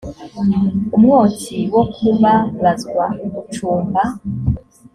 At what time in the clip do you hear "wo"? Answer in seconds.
1.73-1.83